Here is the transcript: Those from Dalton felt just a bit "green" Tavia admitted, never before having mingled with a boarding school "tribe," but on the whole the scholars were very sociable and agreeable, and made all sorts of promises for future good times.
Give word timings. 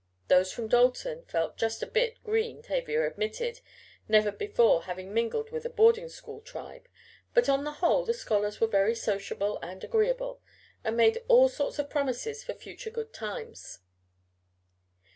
Those 0.29 0.51
from 0.51 0.67
Dalton 0.67 1.25
felt 1.25 1.57
just 1.59 1.83
a 1.83 1.85
bit 1.85 2.23
"green" 2.23 2.63
Tavia 2.63 3.05
admitted, 3.05 3.61
never 4.09 4.31
before 4.31 4.85
having 4.85 5.13
mingled 5.13 5.51
with 5.51 5.63
a 5.63 5.69
boarding 5.69 6.09
school 6.09 6.41
"tribe," 6.41 6.87
but 7.35 7.47
on 7.47 7.65
the 7.65 7.73
whole 7.73 8.03
the 8.03 8.15
scholars 8.15 8.59
were 8.59 8.65
very 8.65 8.95
sociable 8.95 9.59
and 9.61 9.83
agreeable, 9.83 10.41
and 10.83 10.97
made 10.97 11.23
all 11.27 11.49
sorts 11.49 11.77
of 11.77 11.91
promises 11.91 12.43
for 12.43 12.55
future 12.55 12.89
good 12.89 13.13
times. 13.13 13.77